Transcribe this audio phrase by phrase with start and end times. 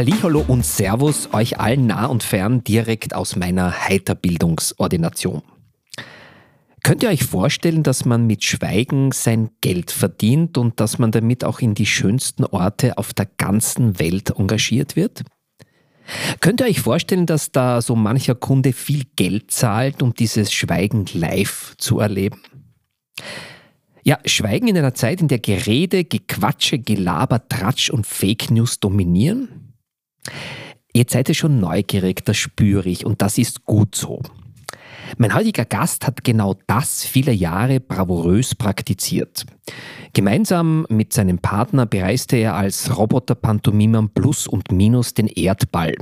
[0.00, 5.42] Hallo und Servus euch allen nah und fern direkt aus meiner Heiterbildungsordination.
[6.82, 11.44] Könnt ihr euch vorstellen, dass man mit Schweigen sein Geld verdient und dass man damit
[11.44, 15.22] auch in die schönsten Orte auf der ganzen Welt engagiert wird?
[16.40, 21.04] Könnt ihr euch vorstellen, dass da so mancher Kunde viel Geld zahlt, um dieses Schweigen
[21.12, 22.40] live zu erleben?
[24.02, 29.69] Ja, Schweigen in einer Zeit, in der Gerede, Gequatsche, Gelaber, Tratsch und Fake News dominieren?
[30.92, 34.22] Jetzt seid ihr schon neugierig, das spüre ich und das ist gut so.
[35.18, 39.44] Mein heutiger Gast hat genau das viele Jahre bravourös praktiziert.
[40.12, 45.94] Gemeinsam mit seinem Partner bereiste er als Roboter-Pantomimen Plus und Minus den Erdball.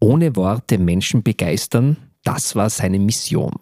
[0.00, 3.54] Ohne Worte Menschen begeistern, das war seine Mission.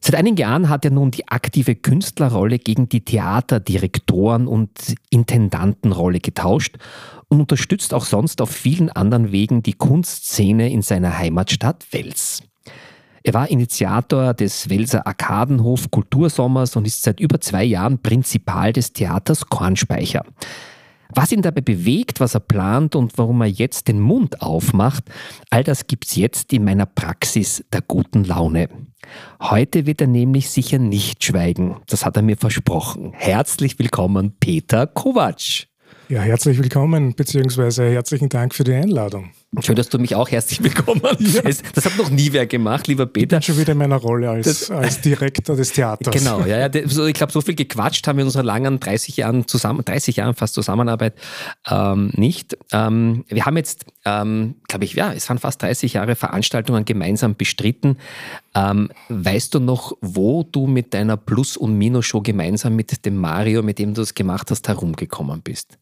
[0.00, 4.70] Seit einigen Jahren hat er nun die aktive Künstlerrolle gegen die Theaterdirektoren und
[5.10, 6.76] Intendantenrolle getauscht
[7.28, 12.42] und unterstützt auch sonst auf vielen anderen Wegen die Kunstszene in seiner Heimatstadt Wels.
[13.22, 18.92] Er war Initiator des Welser Arkadenhof Kultursommers und ist seit über zwei Jahren Prinzipal des
[18.92, 20.24] Theaters Kornspeicher.
[21.14, 25.04] Was ihn dabei bewegt, was er plant und warum er jetzt den Mund aufmacht,
[25.50, 28.68] all das gibt's jetzt in meiner Praxis der guten Laune.
[29.40, 31.76] Heute wird er nämlich sicher nicht schweigen.
[31.86, 33.12] Das hat er mir versprochen.
[33.14, 35.66] Herzlich willkommen, Peter Kovac.
[36.10, 39.30] Ja, herzlich willkommen, beziehungsweise herzlichen Dank für die Einladung.
[39.60, 41.40] Schön, dass du mich auch herzlich willkommen ja.
[41.74, 43.38] Das hat noch nie wer gemacht, lieber Peter.
[43.38, 46.12] Ich bin schon wieder in meiner Rolle als, das, als Direktor des Theaters.
[46.14, 46.74] Genau, ja, ja.
[46.74, 50.34] Ich glaube, so viel gequatscht haben wir in unseren langen 30 Jahren zusammen, 30 Jahren
[50.34, 51.14] fast Zusammenarbeit
[51.66, 52.58] ähm, nicht.
[52.72, 57.34] Ähm, wir haben jetzt, ähm, glaube ich, ja, es waren fast 30 Jahre Veranstaltungen gemeinsam
[57.34, 57.96] bestritten.
[58.54, 63.62] Ähm, weißt du noch, wo du mit deiner Plus- und Minus-Show gemeinsam mit dem Mario,
[63.62, 65.78] mit dem du es gemacht hast, herumgekommen bist?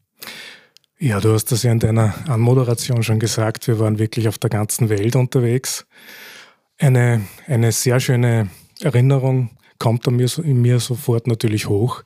[0.99, 3.69] Ja, du hast das ja in deiner Anmoderation schon gesagt.
[3.69, 5.87] Wir waren wirklich auf der ganzen Welt unterwegs.
[6.79, 8.49] Eine, eine sehr schöne
[8.81, 12.03] Erinnerung kommt in mir, in mir sofort natürlich hoch.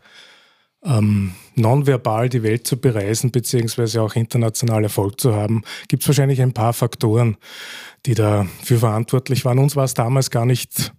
[0.83, 6.41] Ähm, nonverbal die Welt zu bereisen, beziehungsweise auch international Erfolg zu haben, gibt es wahrscheinlich
[6.41, 7.37] ein paar Faktoren,
[8.07, 9.59] die dafür verantwortlich waren.
[9.59, 10.93] Uns war es damals gar nicht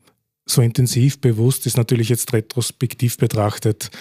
[0.45, 3.91] so intensiv bewusst, ist natürlich jetzt retrospektiv betrachtet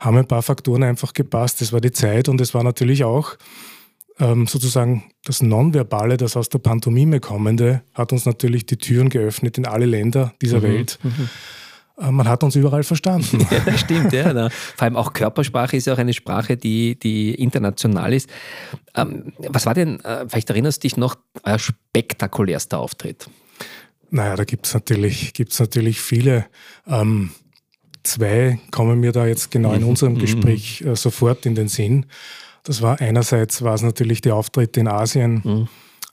[0.00, 1.60] haben ein paar Faktoren einfach gepasst.
[1.60, 3.36] Das war die Zeit und es war natürlich auch
[4.20, 9.58] ähm, sozusagen das Nonverbale, das aus der Pantomime kommende, hat uns natürlich die Türen geöffnet
[9.58, 10.62] in alle Länder dieser mhm.
[10.62, 10.98] Welt.
[11.02, 11.28] Mhm.
[12.00, 13.46] Äh, man hat uns überall verstanden.
[13.50, 14.32] ja, das stimmt, ja.
[14.32, 18.28] Na, vor allem auch Körpersprache ist ja auch eine Sprache, die, die international ist.
[18.94, 23.28] Ähm, was war denn, äh, vielleicht erinnerst du dich noch, euer spektakulärster Auftritt?
[24.10, 26.46] Naja, da gibt es natürlich, gibt's natürlich viele.
[26.86, 27.30] Ähm,
[28.02, 29.88] zwei kommen mir da jetzt genau in mhm.
[29.88, 30.18] unserem mhm.
[30.18, 32.06] Gespräch äh, sofort in den Sinn.
[32.64, 35.68] Das war einerseits war es natürlich die Auftritte in Asien, mhm.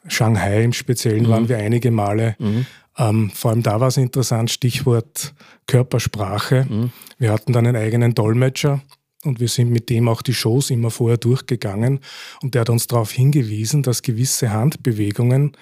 [0.08, 1.30] Shanghai im Speziellen mhm.
[1.30, 2.36] waren wir einige Male.
[2.40, 2.66] Mhm.
[2.98, 5.34] Ähm, vor allem da war es interessant, Stichwort
[5.68, 6.66] Körpersprache.
[6.70, 6.92] Mhm.
[7.18, 8.82] Wir hatten dann einen eigenen Dolmetscher
[9.24, 12.00] und wir sind mit dem auch die Shows immer vorher durchgegangen
[12.42, 15.54] und der hat uns darauf hingewiesen, dass gewisse Handbewegungen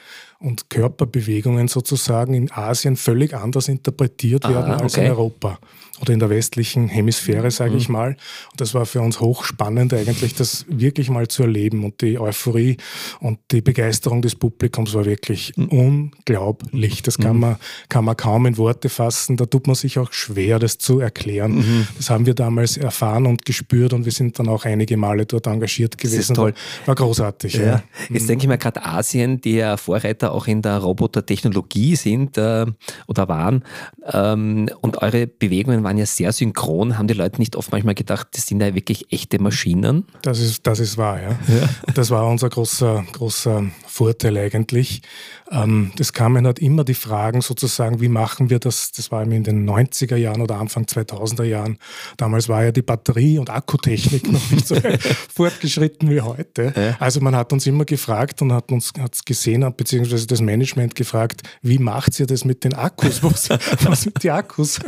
[0.44, 4.84] und Körperbewegungen sozusagen in Asien völlig anders interpretiert werden Aha, okay.
[4.84, 5.58] als in Europa
[6.02, 7.78] oder in der westlichen Hemisphäre, sage mhm.
[7.78, 8.10] ich mal.
[8.52, 11.86] Und das war für uns hochspannend, eigentlich das wirklich mal zu erleben.
[11.86, 12.78] Und die Euphorie
[13.20, 15.68] und die Begeisterung des Publikums war wirklich mhm.
[15.68, 17.04] unglaublich.
[17.04, 17.42] Das kann, mhm.
[17.42, 17.56] man,
[17.90, 19.38] kann man kaum in Worte fassen.
[19.38, 21.58] Da tut man sich auch schwer, das zu erklären.
[21.58, 21.88] Mhm.
[21.96, 25.46] Das haben wir damals erfahren und gespürt und wir sind dann auch einige Male dort
[25.46, 26.18] engagiert gewesen.
[26.18, 26.54] Das ist toll.
[26.86, 27.54] War großartig.
[27.54, 27.64] Ja.
[27.64, 27.84] Ja.
[28.10, 28.28] Jetzt mhm.
[28.28, 32.66] denke ich mir gerade Asien, die ja Vorreiter auch in der Robotertechnologie sind äh,
[33.08, 33.64] oder waren
[34.12, 36.98] ähm, und eure Bewegungen waren ja sehr synchron.
[36.98, 40.06] Haben die Leute nicht oft manchmal gedacht, das sind ja wirklich echte Maschinen?
[40.22, 41.30] Das ist, das ist wahr, ja.
[41.30, 41.70] ja.
[41.94, 45.04] Das war unser großer, großer Vorteil eigentlich.
[45.52, 48.92] ähm, das kamen halt immer die Fragen sozusagen, wie machen wir das?
[48.92, 51.78] Das war in den 90er Jahren oder Anfang 2000er Jahren.
[52.18, 54.76] Damals war ja die Batterie- und Akkutechnik noch nicht so
[55.36, 56.74] fortgeschritten wie heute.
[56.76, 56.96] Ja.
[57.00, 61.44] Also man hat uns immer gefragt und hat uns hat's gesehen, beziehungsweise das Management gefragt,
[61.62, 63.22] wie macht ihr das mit den Akkus?
[63.22, 63.48] Was,
[63.84, 64.80] was sind die Akkus?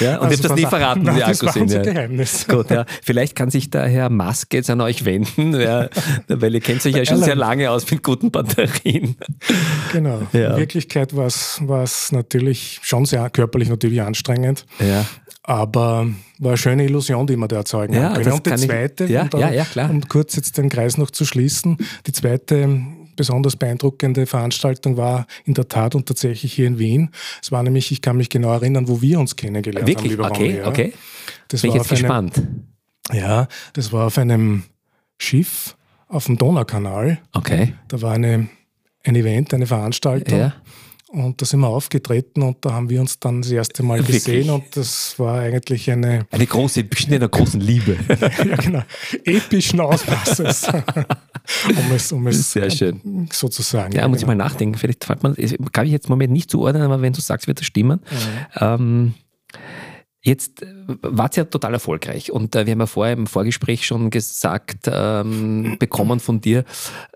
[0.00, 1.72] Ja, und also, das nie verraten, nein, die Akkus das war sind.
[1.72, 1.82] Ja.
[1.82, 2.46] Geheimnis.
[2.46, 2.84] Gut, ja.
[3.02, 5.54] Vielleicht kann sich der Herr Musk jetzt an euch wenden,
[6.28, 9.16] weil ihr kennt euch ja schon sehr lange aus mit guten Batterien.
[9.92, 10.22] Genau.
[10.32, 10.52] Ja.
[10.52, 14.66] In Wirklichkeit war es natürlich schon sehr körperlich natürlich anstrengend.
[14.80, 15.06] Ja.
[15.42, 16.08] Aber
[16.38, 18.32] war eine schöne Illusion, die man da erzeugen ja, können.
[18.32, 19.90] Und die zweite, ich, ja, um, da, ja, klar.
[19.90, 21.76] um kurz jetzt den Kreis noch zu schließen,
[22.06, 22.82] die zweite
[23.16, 27.10] besonders beeindruckende Veranstaltung war in der Tat und tatsächlich hier in Wien.
[27.42, 30.18] Es war nämlich, ich kann mich genau erinnern, wo wir uns kennengelernt Wirklich?
[30.18, 30.36] haben.
[30.36, 30.66] Wirklich?
[30.66, 30.92] Okay, okay.
[31.48, 32.38] Das Bin war ich jetzt gespannt.
[32.38, 34.64] Einem, ja, das war auf einem
[35.18, 35.76] Schiff
[36.14, 37.18] auf dem Donaukanal.
[37.32, 37.74] Okay.
[37.88, 38.48] Da war eine,
[39.02, 40.38] ein Event, eine Veranstaltung.
[40.38, 40.54] Ja.
[41.08, 44.24] Und da sind wir aufgetreten und da haben wir uns dann das erste Mal Wirklich?
[44.24, 46.26] gesehen und das war eigentlich eine...
[46.30, 47.96] Eine große, bestimmt einer großen Liebe.
[48.08, 48.82] ja, genau.
[49.24, 50.66] Epischen Ausmaßes.
[51.68, 53.28] um es, um es Sehr schön.
[53.30, 53.92] sozusagen.
[53.92, 54.32] Ja, ja muss genau.
[54.32, 54.76] ich mal nachdenken.
[54.76, 55.36] Vielleicht man,
[55.70, 58.00] kann ich jetzt im Moment nicht zuordnen, aber wenn du sagst, wird das stimmen.
[58.10, 58.60] Mhm.
[58.60, 59.14] Ähm,
[60.26, 60.66] Jetzt äh,
[61.02, 64.88] war es ja total erfolgreich und äh, wir haben ja vorher im Vorgespräch schon gesagt,
[64.90, 66.64] ähm, bekommen von dir,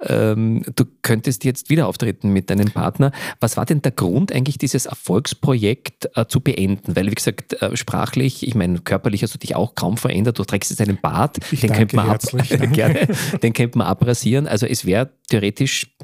[0.03, 3.11] ähm, du könntest jetzt wieder auftreten mit deinem Partner.
[3.41, 6.97] Was war denn der Grund, eigentlich dieses Erfolgsprojekt äh, zu beenden?
[6.97, 10.39] Weil, wie gesagt, äh, sprachlich, ich meine, körperlich hast du dich auch kaum verändert.
[10.39, 12.21] Du trägst jetzt einen Bart, ich den könnte man, ab,
[12.73, 13.09] gerne,
[13.43, 14.47] den könnte man abrasieren.
[14.47, 15.97] Also es wäre theoretisch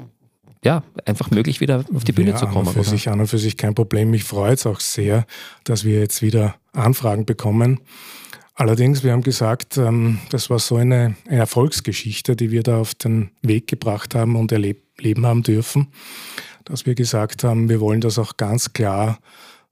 [0.65, 2.67] ja, einfach möglich, wieder auf die Bühne ja, zu kommen.
[2.67, 4.09] An und, für sich, an und für sich kein Problem.
[4.09, 5.25] Mich freut es auch sehr,
[5.63, 7.79] dass wir jetzt wieder Anfragen bekommen.
[8.55, 12.95] Allerdings, wir haben gesagt, ähm, das war so eine, eine Erfolgsgeschichte, die wir da auf
[12.95, 15.87] den Weg gebracht haben und erleben haben dürfen,
[16.63, 19.19] dass wir gesagt haben, wir wollen das auch ganz klar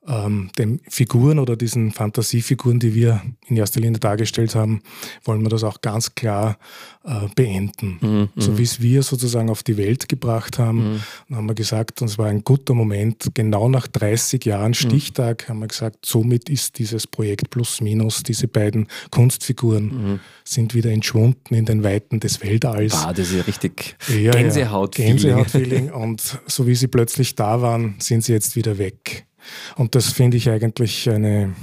[0.08, 4.82] ähm, den Figuren oder diesen Fantasiefiguren, die wir in erster Linie dargestellt haben,
[5.24, 6.58] wollen wir das auch ganz klar
[7.06, 7.98] äh, beenden.
[8.02, 8.58] Mhm, so mhm.
[8.58, 11.36] wie es wir sozusagen auf die Welt gebracht haben, mhm.
[11.36, 14.76] haben wir gesagt, und es war ein guter Moment, genau nach 30 Jahren mhm.
[14.76, 20.20] Stichtag haben wir gesagt, somit ist dieses Projekt Plus Minus, diese beiden Kunstfiguren mhm.
[20.44, 22.94] sind wieder entschwunden in den Weiten des Weltalls.
[22.94, 25.18] War das ist ja richtig ja, Gänsehaut-Feeling.
[25.18, 29.26] Gänsehaut-Feeling und so wie sie plötzlich da waren, sind sie jetzt wieder weg.
[29.76, 31.56] Und das finde ich eigentlich eine,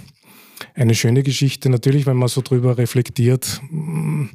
[0.74, 1.70] eine schöne Geschichte.
[1.70, 4.26] Natürlich, wenn man so drüber reflektiert, mm,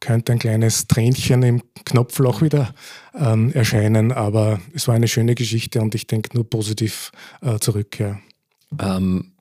[0.00, 2.74] könnte ein kleines Tränchen im Knopfloch wieder
[3.14, 7.10] ähm, erscheinen, aber es war eine schöne Geschichte und ich denke nur positiv
[7.42, 7.98] äh, zurück.
[7.98, 8.18] Ja.
[8.80, 9.33] Ähm,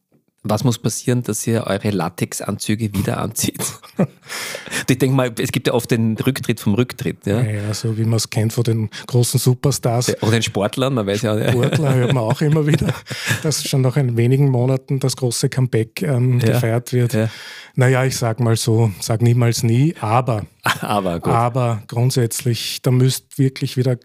[0.43, 3.63] was muss passieren, dass ihr eure Latexanzüge wieder anzieht?
[4.89, 7.25] ich denke mal, es gibt ja oft den Rücktritt vom Rücktritt.
[7.25, 10.21] Ja, ja so wie man es kennt von den großen Superstars.
[10.21, 11.49] Oder den Sportlern, man weiß ja.
[11.49, 12.93] Sportler hört man auch immer wieder,
[13.41, 16.53] dass schon nach wenigen Monaten das große Comeback ähm, ja.
[16.53, 17.13] gefeiert wird.
[17.13, 17.29] Ja.
[17.75, 20.45] Naja, ich sag mal so, sag niemals nie, aber,
[20.81, 21.33] aber, gut.
[21.33, 23.97] aber grundsätzlich, da müsst wirklich wieder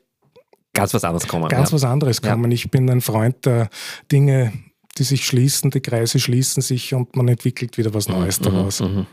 [0.72, 1.48] ganz was anderes kommen.
[1.48, 1.74] Ganz ja.
[1.74, 2.50] was anderes kommen.
[2.52, 3.68] Ich bin ein Freund der
[4.12, 4.52] Dinge
[4.98, 8.80] die sich schließen, die Kreise schließen sich und man entwickelt wieder was Neues mhm, daraus.
[8.80, 9.06] Mhm.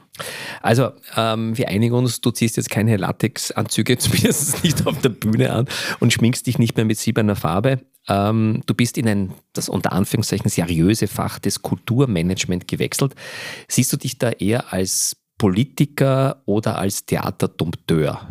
[0.62, 5.54] Also, ähm, wir einigen uns, du ziehst jetzt keine Latexanzüge, zumindest nicht auf der Bühne
[5.54, 5.68] an
[6.00, 7.82] und schminkst dich nicht mehr mit silberner Farbe.
[8.08, 13.16] Ähm, du bist in ein, das unter Anführungszeichen seriöse Fach des Kulturmanagement gewechselt.
[13.68, 18.28] Siehst du dich da eher als Politiker oder als Theaterdompteur?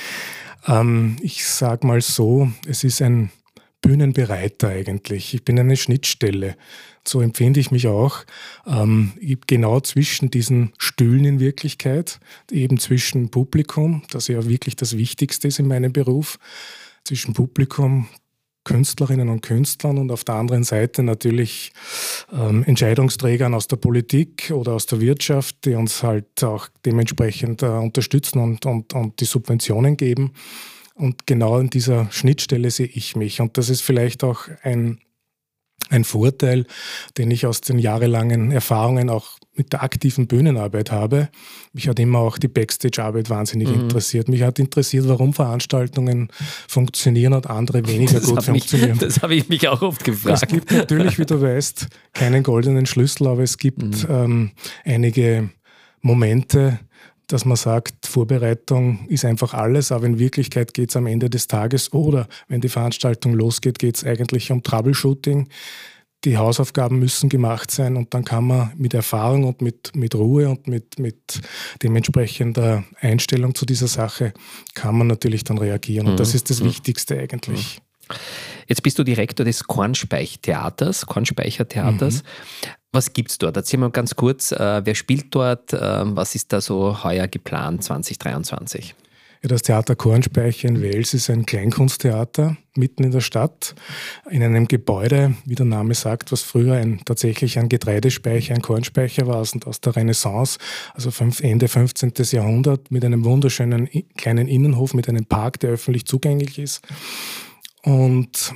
[0.66, 3.30] ähm, ich sag mal so, es ist ein
[3.82, 5.34] Bühnenbereiter eigentlich.
[5.34, 6.56] Ich bin eine Schnittstelle.
[7.06, 8.24] So empfinde ich mich auch.
[8.66, 9.12] Ähm,
[9.46, 12.20] genau zwischen diesen Stühlen in Wirklichkeit,
[12.50, 16.38] eben zwischen Publikum, das ja wirklich das Wichtigste ist in meinem Beruf,
[17.04, 18.08] zwischen Publikum,
[18.64, 21.72] Künstlerinnen und Künstlern und auf der anderen Seite natürlich
[22.32, 27.66] ähm, Entscheidungsträgern aus der Politik oder aus der Wirtschaft, die uns halt auch dementsprechend äh,
[27.66, 30.32] unterstützen und, und, und die Subventionen geben.
[30.94, 33.40] Und genau an dieser Schnittstelle sehe ich mich.
[33.40, 34.98] Und das ist vielleicht auch ein,
[35.90, 36.66] ein Vorteil,
[37.18, 41.28] den ich aus den jahrelangen Erfahrungen auch mit der aktiven Bühnenarbeit habe.
[41.72, 43.82] Mich hat immer auch die Backstage-Arbeit wahnsinnig mhm.
[43.82, 44.28] interessiert.
[44.28, 46.28] Mich hat interessiert, warum Veranstaltungen
[46.68, 48.92] funktionieren und andere weniger das gut funktionieren.
[48.92, 50.42] Mich, das habe ich mich auch oft gefragt.
[50.42, 54.06] Es gibt natürlich, wie du weißt, keinen goldenen Schlüssel, aber es gibt mhm.
[54.08, 54.50] ähm,
[54.84, 55.50] einige
[56.00, 56.80] Momente,
[57.32, 61.46] dass man sagt, Vorbereitung ist einfach alles, aber in Wirklichkeit geht es am Ende des
[61.46, 65.48] Tages oder wenn die Veranstaltung losgeht, geht es eigentlich um Troubleshooting.
[66.24, 70.50] Die Hausaufgaben müssen gemacht sein und dann kann man mit Erfahrung und mit, mit Ruhe
[70.50, 71.40] und mit, mit
[71.82, 74.34] dementsprechender Einstellung zu dieser Sache,
[74.74, 76.06] kann man natürlich dann reagieren.
[76.08, 76.36] Und das mhm.
[76.36, 76.66] ist das mhm.
[76.66, 77.80] Wichtigste eigentlich.
[78.08, 78.14] Mhm.
[78.68, 82.22] Jetzt bist du Direktor des Kornspeichtheaters, Kornspeichertheaters.
[82.22, 82.68] Mhm.
[82.92, 83.56] Was gibt es dort?
[83.56, 85.72] Erzähl mal ganz kurz, äh, wer spielt dort?
[85.72, 88.94] Äh, was ist da so heuer geplant 2023?
[89.42, 93.74] Ja, das Theater Kornspeicher in Wels ist ein Kleinkunsttheater mitten in der Stadt,
[94.30, 99.26] in einem Gebäude, wie der Name sagt, was früher ein, tatsächlich ein Getreidespeicher, ein Kornspeicher
[99.26, 100.58] war und aus der Renaissance,
[100.94, 102.12] also Ende 15.
[102.30, 106.82] Jahrhundert, mit einem wunderschönen kleinen Innenhof, mit einem Park, der öffentlich zugänglich ist.
[107.82, 108.54] Und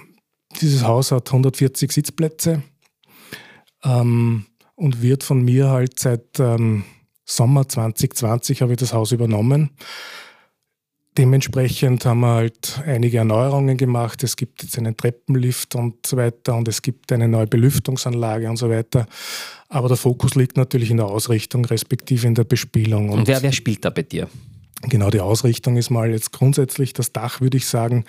[0.60, 2.62] dieses Haus hat 140 Sitzplätze
[3.84, 6.84] ähm, und wird von mir halt seit ähm,
[7.24, 9.70] Sommer 2020 habe ich das Haus übernommen.
[11.18, 14.22] Dementsprechend haben wir halt einige Erneuerungen gemacht.
[14.22, 18.58] Es gibt jetzt einen Treppenlift und so weiter und es gibt eine neue Belüftungsanlage und
[18.58, 19.06] so weiter.
[19.68, 23.08] Aber der Fokus liegt natürlich in der Ausrichtung, respektive in der Bespielung.
[23.08, 24.28] Und, und wer, wer spielt da bei dir?
[24.82, 28.04] Genau, die Ausrichtung ist mal jetzt grundsätzlich das Dach, würde ich sagen.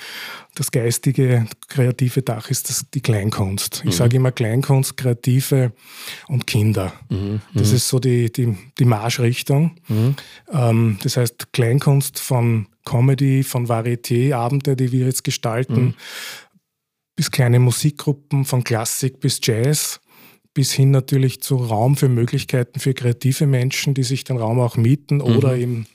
[0.54, 3.80] Das geistige, kreative Dach ist das, die Kleinkunst.
[3.86, 3.92] Ich mhm.
[3.92, 5.72] sage immer Kleinkunst, Kreative
[6.28, 6.92] und Kinder.
[7.10, 7.42] Mhm.
[7.54, 7.76] Das mhm.
[7.78, 9.78] ist so die, die, die Marschrichtung.
[9.88, 10.16] Mhm.
[10.52, 15.94] Ähm, das heißt, Kleinkunst von Comedy, von Varieté-Abende, die wir jetzt gestalten, mhm.
[17.16, 20.02] bis kleine Musikgruppen, von Klassik bis Jazz
[20.54, 24.76] bis hin natürlich zu Raum für Möglichkeiten für kreative Menschen, die sich den Raum auch
[24.76, 25.62] mieten oder mhm.
[25.62, 25.88] eben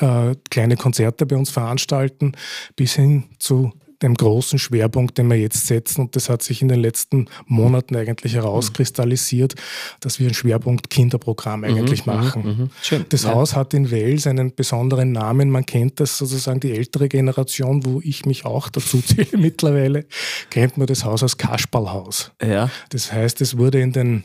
[0.00, 2.32] äh, kleine Konzerte bei uns veranstalten,
[2.76, 6.02] bis hin zu dem großen Schwerpunkt, den wir jetzt setzen.
[6.02, 9.54] Und das hat sich in den letzten Monaten eigentlich herauskristallisiert,
[10.00, 12.42] dass wir ein Schwerpunkt Kinderprogramm eigentlich mhm, machen.
[12.42, 13.04] Mhm, mhm.
[13.08, 13.34] Das ja.
[13.34, 15.50] Haus hat in Wales einen besonderen Namen.
[15.50, 20.06] Man kennt das sozusagen die ältere Generation, wo ich mich auch dazu zähle mittlerweile,
[20.50, 22.32] kennt man das Haus als Kasperlhaus.
[22.40, 22.70] Ja.
[22.90, 24.24] Das heißt, es wurde in den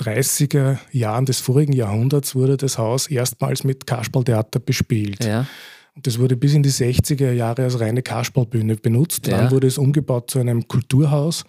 [0.00, 5.24] 30er Jahren des vorigen Jahrhunderts wurde das Haus erstmals mit Kasperltheater bespielt.
[5.24, 5.46] Ja.
[5.94, 9.26] Und das wurde bis in die 60er Jahre als reine Kasperlbühne benutzt.
[9.26, 9.38] Ja.
[9.38, 11.44] Dann wurde es umgebaut zu einem Kulturhaus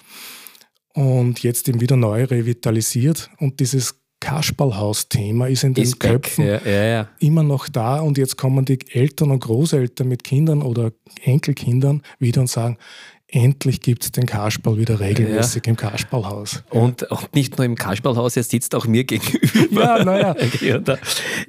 [0.93, 3.29] und jetzt eben wieder neu revitalisiert.
[3.39, 7.09] Und dieses Kasperlhaus-Thema ist in den ist Köpfen ja, ja, ja.
[7.19, 10.91] immer noch da und jetzt kommen die Eltern und Großeltern mit Kindern oder
[11.23, 12.77] Enkelkindern wieder und sagen,
[13.27, 15.71] endlich gibt es den Kasperl wieder regelmäßig ja.
[15.71, 16.63] im Kasperlhaus.
[16.69, 19.81] Und, und nicht nur im Kasperlhaus, er sitzt auch mir gegenüber.
[19.81, 20.35] Ja, naja.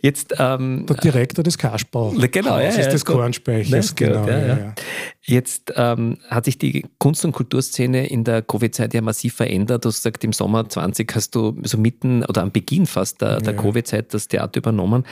[0.03, 2.17] Jetzt, ähm, Der Direktor des Kasperl.
[2.29, 3.95] Genau, ja, ist des Kornspeichers.
[3.95, 4.75] Genau, ja, ja.
[5.23, 9.85] Jetzt ähm, hat sich die Kunst- und Kulturszene in der Covid-Zeit ja massiv verändert.
[9.85, 13.41] Du hast gesagt, im Sommer 20 hast du so mitten oder am Beginn fast der,
[13.41, 15.05] der Covid-Zeit das Theater übernommen.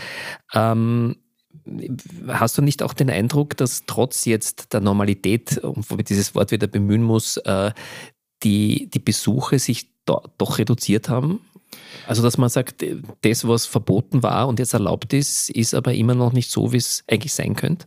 [0.55, 1.17] Ähm,
[2.29, 6.51] Hast du nicht auch den Eindruck, dass trotz jetzt der Normalität, wo ich dieses Wort
[6.51, 7.73] wieder bemühen muss, äh,
[8.43, 11.41] die, die Besuche sich do, doch reduziert haben?
[12.07, 12.85] Also, dass man sagt,
[13.23, 16.77] das, was verboten war und jetzt erlaubt ist, ist aber immer noch nicht so, wie
[16.77, 17.87] es eigentlich sein könnte?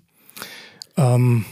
[0.97, 1.45] Ähm,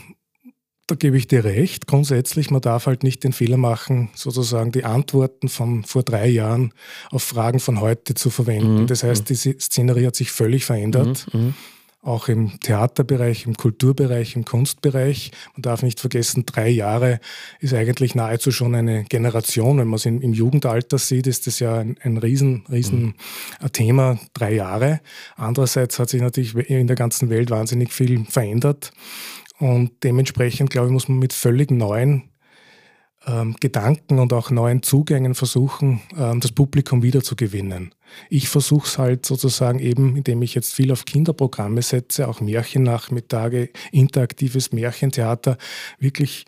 [0.87, 1.87] da gebe ich dir recht.
[1.87, 6.73] Grundsätzlich, man darf halt nicht den Fehler machen, sozusagen die Antworten von vor drei Jahren
[7.09, 8.81] auf Fragen von heute zu verwenden.
[8.81, 8.87] Mhm.
[8.87, 9.27] Das heißt, mhm.
[9.27, 11.27] die Szenerie hat sich völlig verändert.
[11.33, 11.55] Mhm.
[12.05, 15.31] Auch im Theaterbereich, im Kulturbereich, im Kunstbereich.
[15.55, 17.19] Man darf nicht vergessen, drei Jahre
[17.59, 19.79] ist eigentlich nahezu schon eine Generation.
[19.79, 23.15] Wenn man es im, Jugendalter sieht, ist das ja ein, ein riesen, riesen
[23.59, 23.71] mhm.
[23.73, 25.01] Thema, drei Jahre.
[25.35, 28.91] Andererseits hat sich natürlich in der ganzen Welt wahnsinnig viel verändert.
[29.57, 32.29] Und dementsprechend, glaube ich, muss man mit völlig neuen
[33.25, 37.94] ähm, Gedanken und auch neuen Zugängen versuchen, ähm, das Publikum wiederzugewinnen.
[38.29, 43.69] Ich versuche es halt sozusagen eben, indem ich jetzt viel auf Kinderprogramme setze, auch Märchennachmittage,
[43.91, 45.57] interaktives Märchentheater,
[45.99, 46.45] wirklich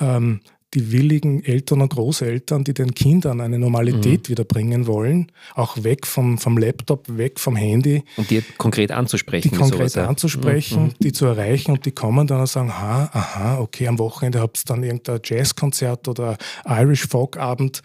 [0.00, 0.40] ähm,
[0.74, 4.28] die willigen Eltern und Großeltern, die den Kindern eine Normalität mhm.
[4.28, 8.04] wieder bringen wollen, auch weg vom, vom Laptop, weg vom Handy.
[8.16, 9.50] Und die konkret anzusprechen.
[9.50, 10.94] Die konkret sowas, anzusprechen, mhm.
[11.00, 14.58] die zu erreichen und die kommen dann und sagen, aha, aha, okay, am Wochenende habt
[14.58, 16.36] ihr dann irgendein Jazzkonzert oder
[16.66, 17.82] Irish Folk Abend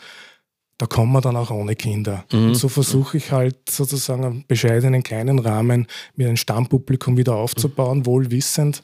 [0.84, 2.25] da kommen wir dann auch ohne Kinder.
[2.34, 2.48] Mhm.
[2.48, 5.88] Und so versuche ich halt sozusagen einen bescheidenen kleinen Rahmen
[6.18, 8.06] mir ein Stammpublikum wieder aufzubauen, mhm.
[8.06, 8.84] wohl wissend.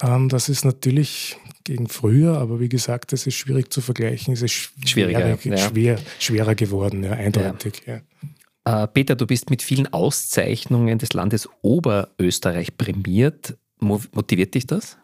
[0.00, 4.32] Ähm, das ist natürlich gegen früher, aber wie gesagt, es ist schwierig zu vergleichen.
[4.32, 5.58] Es ist schwieriger, ja.
[5.58, 7.82] schwer, schwerer geworden, ja, eindeutig.
[7.84, 8.84] Ja.
[8.84, 13.58] Äh, Peter, du bist mit vielen Auszeichnungen des Landes Oberösterreich prämiert.
[13.78, 14.96] Motiviert dich das?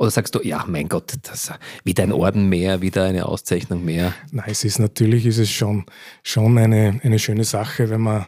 [0.00, 1.52] Oder sagst du, ja, mein Gott, das,
[1.84, 4.14] wieder ein Orden mehr, wieder eine Auszeichnung mehr?
[4.32, 5.84] Nein, es ist natürlich ist es schon,
[6.22, 8.24] schon eine, eine schöne Sache, wenn man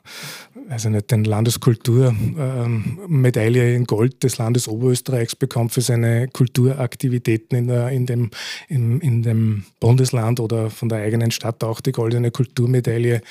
[0.69, 7.69] also nicht den Landeskulturmedaille ähm, in Gold des Landes Oberösterreichs bekommt für seine Kulturaktivitäten in,
[7.69, 8.31] der, in, dem,
[8.69, 13.23] in, in dem Bundesland oder von der eigenen Stadt auch die goldene Kulturmedaille.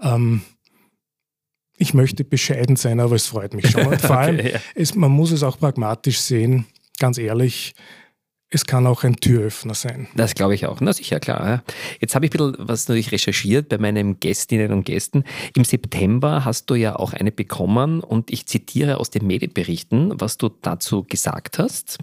[0.00, 0.42] Ähm,
[1.78, 3.86] ich möchte bescheiden sein, aber es freut mich schon.
[3.88, 4.60] Und vor allem, okay, ja.
[4.76, 6.66] es, man muss es auch pragmatisch sehen
[7.02, 7.74] ganz ehrlich,
[8.48, 10.06] es kann auch ein Türöffner sein.
[10.14, 10.80] Das glaube ich auch.
[10.80, 11.64] Na sicher, klar.
[12.00, 15.24] Jetzt habe ich ein bisschen was natürlich recherchiert bei meinen Gästinnen und Gästen.
[15.56, 20.38] Im September hast du ja auch eine bekommen und ich zitiere aus den Medienberichten, was
[20.38, 21.98] du dazu gesagt hast.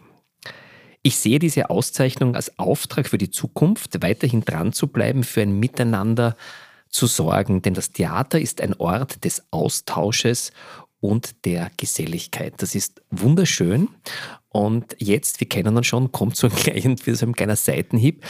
[1.02, 5.58] Ich sehe diese Auszeichnung als Auftrag für die Zukunft, weiterhin dran zu bleiben, für ein
[5.62, 6.36] Miteinander
[6.90, 10.52] zu sorgen, denn das Theater ist ein Ort des Austausches
[11.02, 12.56] und der Geselligkeit.
[12.58, 13.90] Das ist wunderschön.
[14.50, 18.26] Und jetzt, wir kennen uns schon, kommt so ein, klein, so ein kleiner Seitenhieb.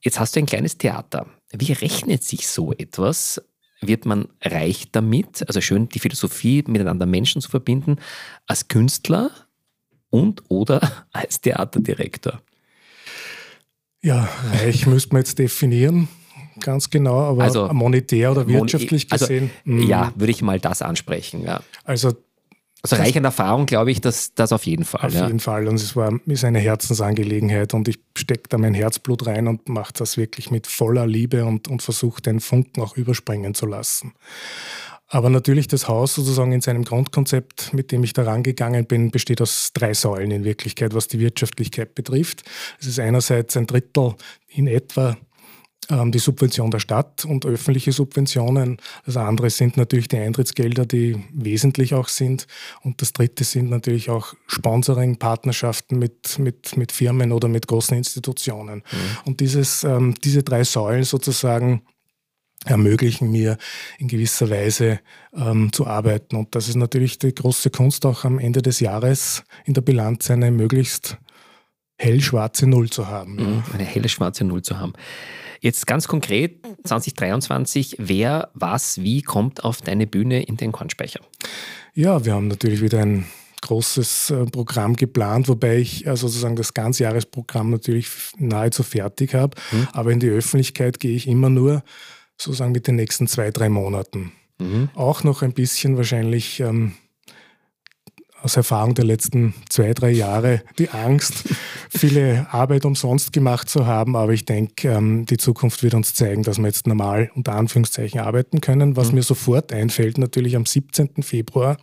[0.00, 1.26] Jetzt hast du ein kleines Theater.
[1.52, 3.42] Wie rechnet sich so etwas?
[3.80, 5.46] Wird man reich damit?
[5.48, 7.96] Also schön die Philosophie, miteinander Menschen zu verbinden,
[8.46, 9.30] als Künstler
[10.10, 12.40] und oder als Theaterdirektor?
[14.02, 16.08] Ja, reich müsste man jetzt definieren
[16.60, 19.50] ganz genau, aber also, monetär oder wirtschaftlich also, gesehen.
[19.66, 21.44] Also, ja, würde ich mal das ansprechen.
[21.44, 21.62] Ja.
[21.84, 22.12] Also
[22.84, 25.06] also reich an Erfahrung glaube ich, dass das auf jeden Fall.
[25.06, 25.26] Auf ja.
[25.26, 25.68] jeden Fall.
[25.68, 29.92] Und es war, ist eine Herzensangelegenheit und ich stecke da mein Herzblut rein und mache
[29.96, 34.14] das wirklich mit voller Liebe und, und versuche den Funken auch überspringen zu lassen.
[35.06, 39.42] Aber natürlich das Haus sozusagen in seinem Grundkonzept, mit dem ich da rangegangen bin, besteht
[39.42, 42.42] aus drei Säulen in Wirklichkeit, was die Wirtschaftlichkeit betrifft.
[42.80, 44.14] Es ist einerseits ein Drittel
[44.48, 45.16] in etwa
[45.90, 48.78] die Subvention der Stadt und öffentliche Subventionen.
[49.04, 52.46] Das andere sind natürlich die Eintrittsgelder, die wesentlich auch sind.
[52.82, 57.96] Und das dritte sind natürlich auch Sponsoring, Partnerschaften mit, mit, mit Firmen oder mit großen
[57.96, 58.76] Institutionen.
[58.78, 58.98] Mhm.
[59.24, 61.82] Und dieses, ähm, diese drei Säulen sozusagen
[62.64, 63.58] ermöglichen mir
[63.98, 65.00] in gewisser Weise
[65.34, 66.36] ähm, zu arbeiten.
[66.36, 70.30] Und das ist natürlich die große Kunst auch am Ende des Jahres in der Bilanz
[70.30, 71.18] eine möglichst
[71.98, 73.36] hellschwarze Null zu haben.
[73.36, 74.92] Mhm, eine helle schwarze Null zu haben.
[75.60, 81.20] Jetzt ganz konkret 2023, wer, was, wie kommt auf deine Bühne in den Kornspeicher?
[81.94, 83.26] Ja, wir haben natürlich wieder ein
[83.62, 89.56] großes äh, Programm geplant, wobei ich äh, sozusagen das Ganzjahresprogramm natürlich nahezu fertig habe.
[89.70, 89.88] Mhm.
[89.92, 91.84] Aber in die Öffentlichkeit gehe ich immer nur
[92.36, 94.32] sozusagen mit den nächsten zwei, drei Monaten.
[94.58, 94.90] Mhm.
[94.94, 96.94] Auch noch ein bisschen wahrscheinlich ähm,
[98.42, 101.44] aus Erfahrung der letzten zwei, drei Jahre die Angst,
[101.88, 104.16] viele Arbeit umsonst gemacht zu haben.
[104.16, 108.20] Aber ich denke, ähm, die Zukunft wird uns zeigen, dass wir jetzt normal unter Anführungszeichen
[108.20, 108.96] arbeiten können.
[108.96, 109.16] Was mhm.
[109.16, 111.22] mir sofort einfällt, natürlich am 17.
[111.22, 111.76] Februar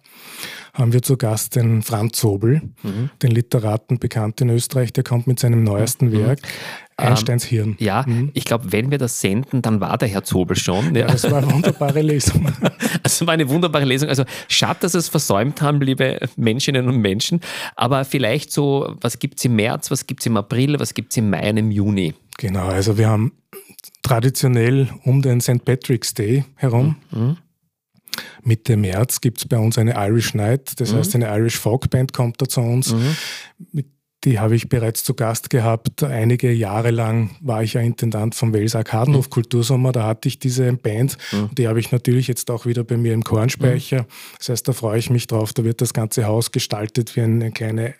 [0.82, 3.10] haben wir zu Gast den Franz Sobel, mhm.
[3.22, 4.94] den Literaten bekannt in Österreich.
[4.94, 6.14] Der kommt mit seinem neuesten mhm.
[6.14, 6.40] Werk.
[6.98, 7.76] Einsteins Hirn.
[7.80, 8.32] Ja, mhm.
[8.34, 10.94] ich glaube, wenn wir das senden, dann war der Herr Zobel schon.
[10.96, 11.08] Ja.
[11.08, 12.52] das war eine wunderbare Lesung.
[13.04, 14.10] Also war eine wunderbare Lesung.
[14.10, 17.40] Also schade, dass Sie es versäumt haben, liebe Menschinnen und Menschen.
[17.76, 21.14] Aber vielleicht so, was gibt es im März, was gibt es im April, was gibt
[21.14, 22.14] es im Mai und im Juni?
[22.38, 23.32] Genau, also wir haben
[24.02, 25.64] traditionell um den St.
[25.64, 26.98] Patrick's Day herum.
[27.12, 27.38] Mhm.
[28.44, 30.98] Mitte März gibt es bei uns eine Irish Night, das mhm.
[30.98, 32.94] heißt eine Irish Folk Band kommt da zu uns.
[32.94, 33.16] Mhm.
[34.26, 36.04] Die habe ich bereits zu Gast gehabt.
[36.04, 39.30] Einige Jahre lang war ich ja Intendant vom Wels Arkadenhof mhm.
[39.30, 39.94] Kultursommer.
[39.94, 41.18] Da hatte ich diese Band.
[41.32, 41.56] Mhm.
[41.56, 44.02] Die habe ich natürlich jetzt auch wieder bei mir im Kornspeicher.
[44.02, 44.08] Mhm.
[44.38, 45.54] Das heißt, da freue ich mich drauf.
[45.54, 47.96] Da wird das ganze Haus gestaltet wie eine kleine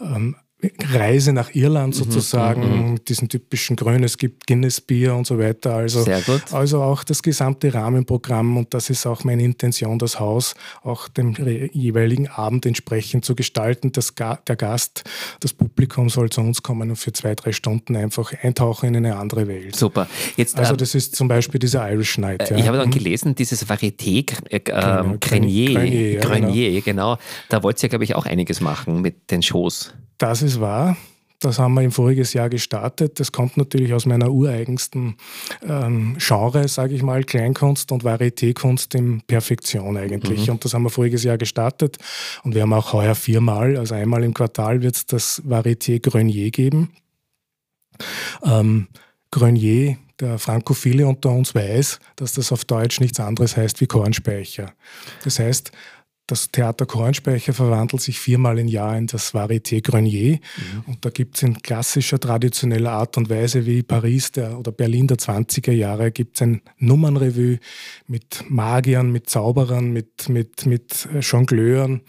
[0.00, 5.24] ähm, Reise nach Irland mhm, sozusagen, mhm, mit diesem typischen Grün, es gibt Guinness-Bier und
[5.24, 5.74] so weiter.
[5.74, 6.52] Also, Sehr gut.
[6.52, 11.36] also auch das gesamte Rahmenprogramm und das ist auch meine Intention, das Haus auch dem
[11.72, 13.92] jeweiligen Abend entsprechend zu gestalten.
[13.92, 15.04] Das, der Gast,
[15.38, 19.16] das Publikum soll zu uns kommen und für zwei, drei Stunden einfach eintauchen in eine
[19.16, 19.76] andere Welt.
[19.76, 20.08] Super.
[20.36, 22.50] Jetzt, also ähm, das ist zum Beispiel diese Irish Night.
[22.50, 22.60] Äh, ja.
[22.60, 22.94] Ich habe dann mhm.
[22.94, 27.14] gelesen, dieses Varieté äh, genau, Grenier, Grenier, ja, Grenier, genau.
[27.14, 27.18] genau.
[27.48, 29.94] Da wollt ihr, glaube ich, auch einiges machen mit den Shows.
[30.18, 30.96] Das ist wahr.
[31.40, 33.20] Das haben wir im voriges Jahr gestartet.
[33.20, 35.16] Das kommt natürlich aus meiner ureigensten
[35.62, 40.46] ähm, Genre, sage ich mal, Kleinkunst und Varietékunst in Perfektion eigentlich.
[40.46, 40.54] Mhm.
[40.54, 41.98] Und das haben wir voriges Jahr gestartet.
[42.42, 46.50] Und wir haben auch heuer viermal, also einmal im Quartal wird es das Varieté Grenier
[46.50, 46.90] geben.
[48.42, 48.88] Ähm,
[49.30, 54.72] Grenier, der Frankophile unter uns weiß, dass das auf Deutsch nichts anderes heißt wie Kornspeicher.
[55.22, 55.70] Das heißt,
[56.28, 60.34] das Theater Kornspeicher verwandelt sich viermal im Jahr in das Varieté Grenier.
[60.34, 60.84] Mhm.
[60.86, 65.06] Und da gibt es in klassischer, traditioneller Art und Weise wie Paris der, oder Berlin
[65.06, 67.58] der 20er Jahre gibt es ein Nummernrevue
[68.06, 72.02] mit Magiern, mit Zauberern, mit, mit, mit Jongleuren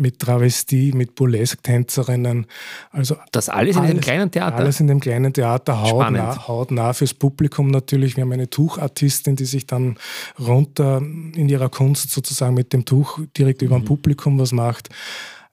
[0.00, 2.46] mit Travestie, mit Burlesque-Tänzerinnen.
[2.90, 4.56] Also das alles, alles in dem kleinen Theater?
[4.56, 8.16] Alles in dem kleinen Theater, hautnah, hautnah fürs Publikum natürlich.
[8.16, 9.96] Wir haben eine Tuchartistin, die sich dann
[10.38, 13.66] runter in ihrer Kunst sozusagen mit dem Tuch direkt mhm.
[13.66, 14.88] über dem Publikum was macht.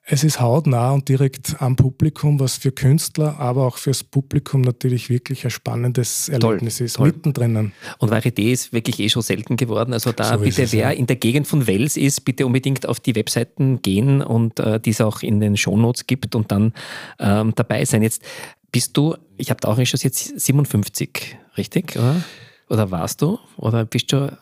[0.10, 5.10] Es ist hautnah und direkt am Publikum, was für Künstler, aber auch fürs Publikum natürlich
[5.10, 7.08] wirklich ein spannendes Erlebnis toll, ist, toll.
[7.08, 7.74] mittendrin.
[7.98, 9.92] Und Varieté ist wirklich eh schon selten geworden.
[9.92, 10.92] Also da so bitte, es, wer ja.
[10.92, 15.02] in der Gegend von Wels ist, bitte unbedingt auf die Webseiten gehen und äh, es
[15.02, 16.72] auch in den Shownotes gibt und dann
[17.20, 18.02] ähm, dabei sein.
[18.02, 18.24] Jetzt
[18.72, 21.98] bist du, ich habe da auch schon jetzt 57, richtig?
[21.98, 22.24] Oder?
[22.70, 23.40] Oder warst du?
[23.58, 24.38] Oder bist du.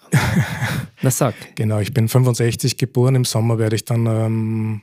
[1.02, 1.34] Na sag.
[1.56, 3.16] Genau, ich bin 65 geboren.
[3.16, 4.82] Im Sommer werde ich dann ähm,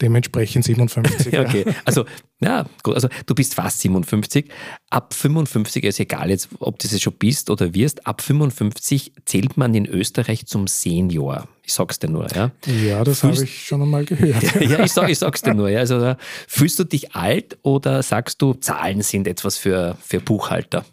[0.00, 1.38] dementsprechend 57.
[1.38, 2.04] okay, also
[2.40, 4.50] ja, gut, also du bist fast 57.
[4.90, 9.56] Ab 55 ist egal jetzt, ob du es schon bist oder wirst, ab 55 zählt
[9.56, 11.48] man in Österreich zum Senior.
[11.62, 12.50] Ich sag's dir nur, ja.
[12.66, 14.42] Ja, das habe ich schon einmal gehört.
[14.60, 15.80] ja, ich, sag, ich sag's dir nur, ja.
[15.80, 20.84] Also fühlst du dich alt oder sagst du, Zahlen sind etwas für, für Buchhalter?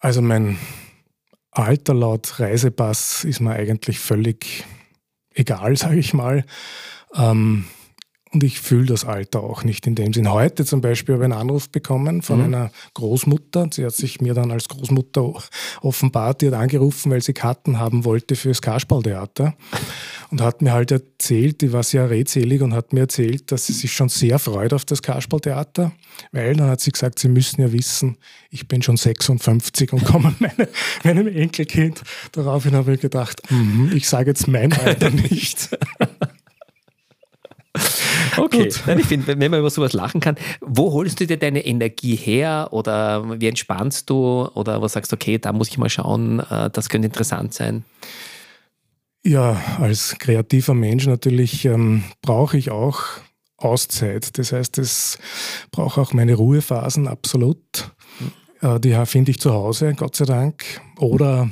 [0.00, 0.58] Also mein
[1.52, 4.64] Alter laut Reisepass ist mir eigentlich völlig
[5.34, 6.44] egal, sage ich mal.
[7.14, 7.64] Ähm,
[8.32, 10.30] und ich fühle das Alter auch nicht in dem Sinn.
[10.30, 12.44] Heute zum Beispiel habe ich einen Anruf bekommen von mhm.
[12.44, 13.68] einer Großmutter.
[13.70, 15.34] Sie hat sich mir dann als Großmutter
[15.82, 16.40] offenbart.
[16.40, 19.54] Die hat angerufen, weil sie Karten haben wollte für das Kasperltheater.
[20.30, 23.74] Und hat mir halt erzählt, die war sehr redselig und hat mir erzählt, dass sie
[23.74, 25.92] sich schon sehr freut auf das Kasperltheater.
[26.30, 28.16] Weil dann hat sie gesagt, sie müssen ja wissen,
[28.48, 30.68] ich bin schon 56 und komme meine,
[31.04, 32.00] meinem Enkelkind.
[32.32, 35.68] Daraufhin habe ich gedacht, mm, ich sage jetzt mein Alter nicht.
[38.42, 41.64] Okay, Nein, ich finde, wenn man über sowas lachen kann, wo holst du dir deine
[41.64, 45.88] Energie her oder wie entspannst du oder was sagst du, okay, da muss ich mal
[45.88, 47.84] schauen, äh, das könnte interessant sein?
[49.24, 53.02] Ja, als kreativer Mensch natürlich ähm, brauche ich auch
[53.58, 54.36] Auszeit.
[54.38, 55.18] Das heißt, es
[55.70, 57.92] braucht auch meine Ruhephasen absolut.
[58.60, 60.64] Äh, die finde ich zu Hause, Gott sei Dank.
[60.98, 61.48] Oder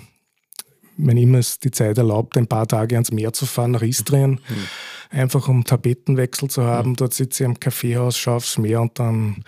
[0.96, 4.40] wenn immer es die Zeit erlaubt, ein paar Tage ans Meer zu fahren, nach Istrien.
[4.48, 4.66] Mhm
[5.11, 6.90] einfach um Tapetenwechsel zu haben.
[6.90, 6.96] Mhm.
[6.96, 9.44] Dort sitze ich am Kaffeehaus, schaue aufs Meer und dann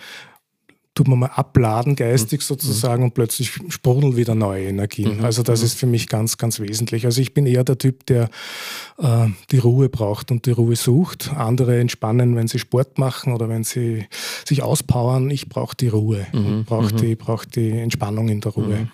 [0.95, 2.43] tut man mal abladen geistig mhm.
[2.43, 3.07] sozusagen mhm.
[3.07, 5.17] und plötzlich sprudeln wieder neue Energien.
[5.17, 5.25] Mhm.
[5.25, 5.65] Also das mhm.
[5.65, 7.05] ist für mich ganz, ganz wesentlich.
[7.05, 8.29] Also ich bin eher der Typ, der
[8.99, 11.31] äh, die Ruhe braucht und die Ruhe sucht.
[11.33, 14.05] Andere entspannen, wenn sie Sport machen oder wenn sie
[14.45, 15.31] sich auspowern.
[15.31, 16.27] Ich brauche die Ruhe.
[16.31, 16.65] Mhm.
[16.65, 18.87] Brauche die, brauch die Entspannung in der Ruhe.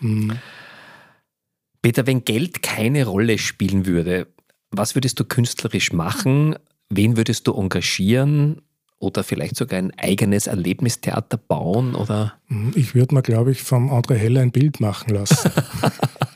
[1.82, 4.27] Peter, wenn Geld keine Rolle spielen würde,
[4.71, 6.55] was würdest du künstlerisch machen?
[6.89, 8.62] Wen würdest du engagieren?
[8.99, 11.95] Oder vielleicht sogar ein eigenes Erlebnistheater bauen?
[11.95, 12.34] Oder?
[12.75, 15.51] Ich würde mir, glaube ich, vom André Heller ein Bild machen lassen.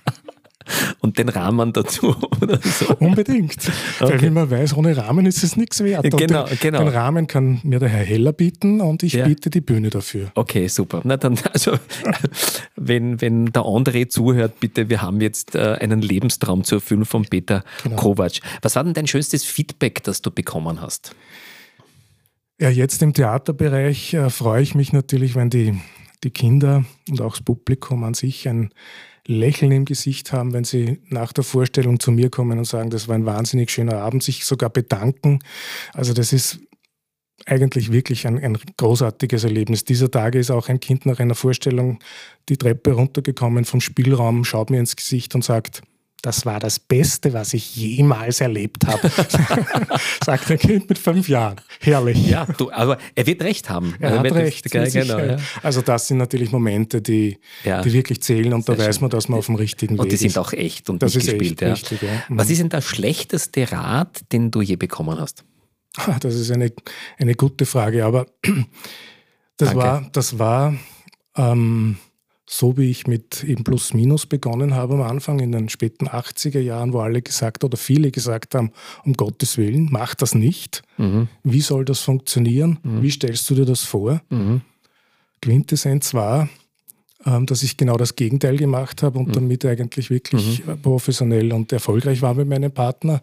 [1.04, 2.96] und den Rahmen dazu oder so.
[2.96, 3.58] Unbedingt.
[4.00, 4.14] Okay.
[4.14, 6.10] Weil wie man weiß, ohne Rahmen ist es nichts wert.
[6.10, 6.80] Genau, den, genau.
[6.80, 9.28] Den Rahmen kann mir der Herr Heller bieten und ich ja.
[9.28, 10.32] biete die Bühne dafür.
[10.36, 11.02] Okay, super.
[11.04, 11.74] Na dann, also,
[12.78, 17.26] wenn, wenn der André zuhört, bitte, wir haben jetzt äh, einen Lebenstraum zu erfüllen von
[17.26, 17.98] Peter genau.
[17.98, 18.40] Kovac.
[18.62, 21.14] Was war denn dein schönstes Feedback, das du bekommen hast?
[22.62, 25.78] Ja, jetzt im Theaterbereich äh, freue ich mich natürlich, wenn die,
[26.24, 28.70] die Kinder und auch das Publikum an sich ein
[29.28, 33.08] Lächeln im Gesicht haben, wenn sie nach der Vorstellung zu mir kommen und sagen, das
[33.08, 35.40] war ein wahnsinnig schöner Abend, sich sogar bedanken.
[35.94, 36.60] Also das ist
[37.46, 39.86] eigentlich wirklich ein, ein, großartiges Erlebnis.
[39.86, 42.00] Dieser Tage ist auch ein Kind nach einer Vorstellung
[42.50, 45.82] die Treppe runtergekommen vom Spielraum, schaut mir ins Gesicht und sagt,
[46.24, 49.12] das war das Beste, was ich jemals erlebt habe.
[50.26, 51.60] Sagt ein Kind mit fünf Jahren.
[51.82, 52.26] Herrlich.
[52.30, 53.96] Ja, du, aber er wird recht haben.
[54.00, 54.72] Er, er hat recht.
[54.72, 55.38] Geil, genau, ja.
[55.62, 57.82] Also das sind natürlich Momente, die, ja.
[57.82, 60.14] die wirklich zählen und Sehr da weiß man, dass man auf dem richtigen und Weg
[60.14, 60.22] ist.
[60.22, 61.60] Und die sind auch echt und das nicht gespielt.
[61.60, 61.74] Ja.
[61.74, 62.08] Richtig, mhm.
[62.30, 65.44] Was ist denn der schlechteste Rat, den du je bekommen hast?
[65.98, 66.72] Ah, das ist eine,
[67.18, 68.28] eine gute Frage, aber
[69.58, 69.76] das Danke.
[69.76, 70.74] war, das war
[71.36, 71.98] ähm,
[72.46, 76.60] so wie ich mit eben Plus Minus begonnen habe am Anfang in den späten 80er
[76.60, 78.72] Jahren, wo alle gesagt oder viele gesagt haben,
[79.06, 80.84] um Gottes Willen, mach das nicht.
[80.98, 81.30] Mhm.
[81.44, 82.80] Wie soll das funktionieren?
[82.84, 83.02] Mhm.
[83.02, 84.22] Wie stellst du dir das vor?
[84.30, 84.62] Mhm.
[85.42, 86.50] Quintessenz war,
[87.46, 89.34] dass ich genau das Gegenteil gemacht habe und mhm.
[89.34, 90.82] damit eigentlich wirklich mhm.
[90.82, 93.22] professionell und erfolgreich war mit meinem Partner.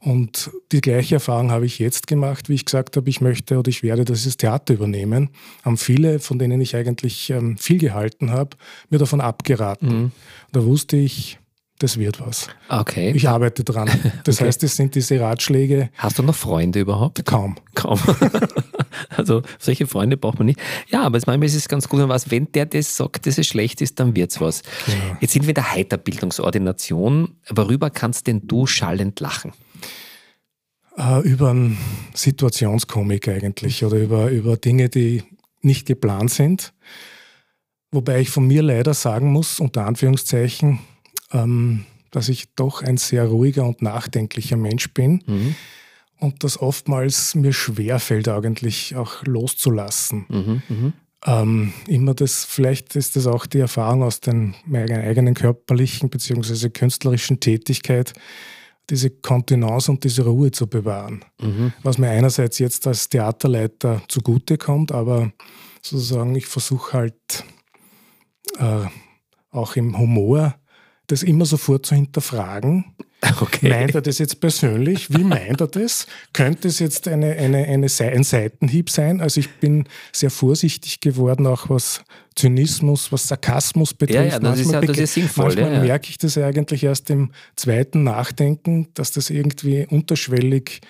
[0.00, 3.68] Und die gleiche Erfahrung habe ich jetzt gemacht, wie ich gesagt habe, ich möchte oder
[3.68, 5.30] ich werde dieses Theater übernehmen.
[5.64, 8.56] Haben viele, von denen ich eigentlich ähm, viel gehalten habe,
[8.90, 9.88] mir davon abgeraten.
[9.88, 10.12] Mhm.
[10.52, 11.38] Da wusste ich,
[11.82, 12.48] das wird was.
[12.68, 13.12] Okay.
[13.14, 13.90] Ich arbeite dran.
[14.24, 14.46] Das okay.
[14.46, 15.90] heißt, es sind diese Ratschläge.
[15.96, 17.24] Hast du noch Freunde überhaupt?
[17.24, 17.56] Kaum.
[17.74, 17.98] Kaum.
[19.16, 20.60] also solche Freunde braucht man nicht.
[20.88, 23.46] Ja, aber manchmal ist es ganz gut, wenn, was, wenn der das sagt, dass es
[23.46, 24.62] schlecht ist, dann wird es was.
[24.86, 25.16] Genau.
[25.20, 27.36] Jetzt sind wir in der Heiterbildungsordination.
[27.48, 29.52] Worüber kannst denn du schallend lachen?
[30.96, 31.78] Uh, über einen
[32.14, 35.22] Situationskomik eigentlich oder über, über Dinge, die
[35.62, 36.74] nicht geplant sind.
[37.90, 40.78] Wobei ich von mir leider sagen muss, unter Anführungszeichen,
[41.32, 45.54] ähm, dass ich doch ein sehr ruhiger und nachdenklicher Mensch bin mhm.
[46.18, 50.26] und das oftmals mir schwerfällt, eigentlich auch loszulassen.
[50.28, 50.92] Mhm, mh.
[51.26, 56.68] ähm, immer das, vielleicht ist das auch die Erfahrung aus den, meiner eigenen körperlichen bzw.
[56.68, 58.12] künstlerischen Tätigkeit,
[58.90, 61.24] diese Kontenance und diese Ruhe zu bewahren.
[61.40, 61.72] Mhm.
[61.82, 65.32] Was mir einerseits jetzt als Theaterleiter zugutekommt, aber
[65.80, 67.44] sozusagen, ich versuche halt
[68.58, 68.86] äh,
[69.50, 70.56] auch im Humor
[71.12, 72.86] das immer sofort zu hinterfragen.
[73.40, 73.68] Okay.
[73.68, 75.08] Meint er das jetzt persönlich?
[75.16, 76.06] Wie meint er das?
[76.32, 79.20] Könnte es jetzt eine, eine, eine, ein Seitenhieb sein?
[79.20, 82.02] Also ich bin sehr vorsichtig geworden, auch was
[82.34, 84.24] Zynismus, was Sarkasmus betrifft.
[84.24, 85.44] Ja, ja, das, ist, ja, das ist sinnvoll.
[85.44, 85.80] Manchmal ja.
[85.82, 90.80] merke ich das eigentlich erst im zweiten Nachdenken, dass das irgendwie unterschwellig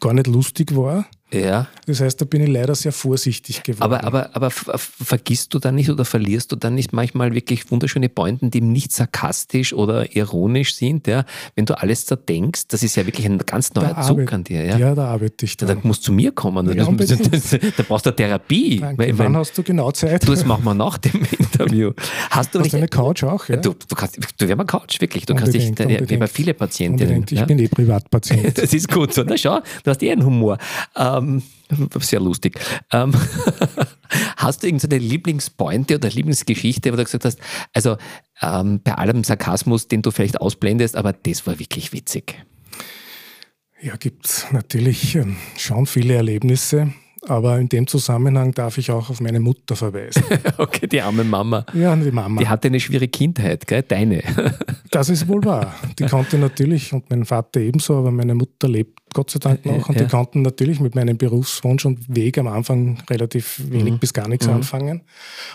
[0.00, 1.06] gar nicht lustig war.
[1.32, 1.68] Ja.
[1.86, 3.82] Das heißt, da bin ich leider sehr vorsichtig geworden.
[3.82, 8.08] Aber, aber, aber vergisst du dann nicht oder verlierst du dann nicht manchmal wirklich wunderschöne
[8.08, 11.24] Pointen, die nicht sarkastisch oder ironisch sind, ja?
[11.54, 14.44] Wenn du alles zerdenkst, das ist ja wirklich ein ganz neuer da Zug arbeit, an
[14.44, 14.64] dir.
[14.64, 14.78] Ja?
[14.78, 15.68] ja, da arbeite ich dann.
[15.68, 16.66] Da, musst du zu mir kommen.
[16.76, 18.80] Ja, da brauchst du Therapie.
[18.80, 18.98] Danke.
[18.98, 20.26] Weil, Wann hast du genau Zeit?
[20.26, 21.92] Du, das machen wir nach dem Interview.
[22.30, 23.48] Hast du hast eine Couch auch?
[23.48, 23.56] Ja?
[23.56, 25.26] Du, du, kannst, du wärst eine Couch, wirklich.
[25.26, 27.16] Du unbedingt, kannst dich, wir haben viele Patientinnen.
[27.16, 27.40] Unbedingt.
[27.40, 28.58] Ich bin eh Privatpatient.
[28.60, 29.22] Das ist gut so.
[29.22, 30.58] Na schau, du hast eh einen Humor.
[30.96, 31.19] Ähm,
[32.00, 32.58] sehr lustig.
[32.92, 33.12] Ähm,
[34.36, 37.38] hast du irgendeine Lieblingspointe oder Lieblingsgeschichte, wo du gesagt hast,
[37.72, 37.96] also
[38.42, 42.44] ähm, bei allem Sarkasmus, den du vielleicht ausblendest, aber das war wirklich witzig?
[43.82, 46.92] Ja, gibt es natürlich ähm, schon viele Erlebnisse.
[47.28, 50.24] Aber in dem Zusammenhang darf ich auch auf meine Mutter verweisen.
[50.58, 51.66] okay, die arme Mama.
[51.74, 52.40] Ja, die Mama.
[52.40, 53.82] Die hatte eine schwere Kindheit, gell?
[53.82, 54.22] Deine.
[54.90, 55.74] das ist wohl wahr.
[55.98, 59.88] Die konnte natürlich, und mein Vater ebenso, aber meine Mutter lebt Gott sei Dank noch.
[59.88, 60.04] Und ja.
[60.04, 63.98] die konnten natürlich mit meinem Berufswunsch und Weg am Anfang relativ wenig mhm.
[63.98, 64.54] bis gar nichts mhm.
[64.54, 65.02] anfangen.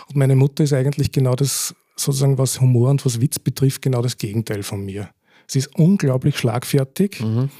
[0.08, 4.02] Und meine Mutter ist eigentlich genau das, sozusagen, was Humor und was Witz betrifft, genau
[4.02, 5.08] das Gegenteil von mir.
[5.48, 7.20] Sie ist unglaublich schlagfertig.
[7.20, 7.50] Mhm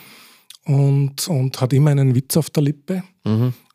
[0.67, 3.03] und, und hat immer einen Witz auf der Lippe.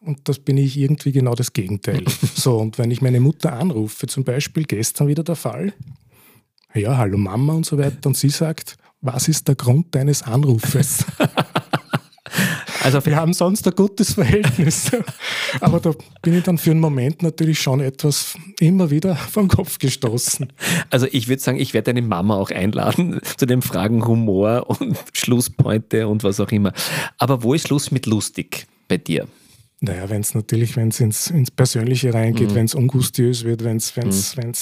[0.03, 2.03] Und das bin ich irgendwie genau das Gegenteil.
[2.35, 5.73] so, und wenn ich meine Mutter anrufe, zum Beispiel gestern wieder der Fall,
[6.73, 11.05] ja, hallo Mama und so weiter, und sie sagt, was ist der Grund deines Anrufes?
[12.83, 14.89] Also wir haben sonst ein gutes Verhältnis.
[15.59, 19.77] Aber da bin ich dann für einen Moment natürlich schon etwas immer wieder vom Kopf
[19.77, 20.51] gestoßen.
[20.89, 24.97] Also ich würde sagen, ich werde deine Mama auch einladen zu den Fragen Humor und
[25.13, 26.73] Schlusspointe und was auch immer.
[27.19, 29.27] Aber wo ist Schluss mit lustig bei dir?
[29.83, 32.55] Naja, wenn es natürlich, wenn es ins, ins Persönliche reingeht, mhm.
[32.55, 34.53] wenn es ungustiös wird, wenn es mhm.